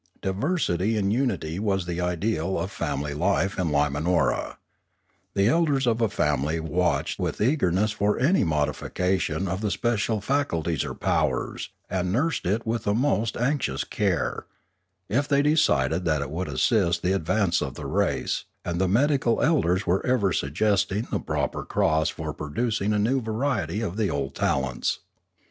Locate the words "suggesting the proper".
20.33-21.63